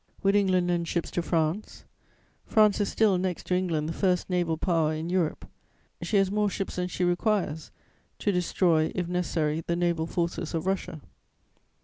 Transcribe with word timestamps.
"Would 0.23 0.35
England 0.35 0.67
lend 0.67 0.87
ships 0.87 1.11
to 1.11 1.21
France? 1.21 1.85
"France 2.43 2.81
is 2.81 2.89
still, 2.89 3.19
next 3.19 3.45
to 3.45 3.53
England, 3.53 3.87
the 3.87 3.93
first 3.93 4.31
naval 4.31 4.57
power 4.57 4.95
in 4.95 5.11
Europe; 5.11 5.45
she 6.01 6.17
has 6.17 6.31
more 6.31 6.49
ships 6.49 6.77
than 6.77 6.87
she 6.87 7.03
requires 7.03 7.69
to 8.17 8.31
destroy, 8.31 8.91
if 8.95 9.07
necessary, 9.07 9.61
the 9.67 9.75
naval 9.75 10.07
forces 10.07 10.55
of 10.55 10.65
Russia. 10.65 11.01